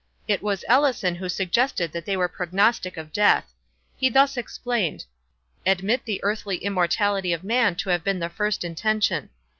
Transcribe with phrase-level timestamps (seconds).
[0.27, 3.53] It was Ellison who suggested that they were prognostic of death.
[3.95, 9.29] He thus explained:—Admit the earthly immortality of man to have been the first intention.